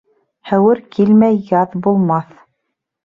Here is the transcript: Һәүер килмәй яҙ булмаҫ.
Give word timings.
Һәүер 0.51 0.79
килмәй 0.95 1.37
яҙ 1.53 1.77
булмаҫ. 1.89 2.33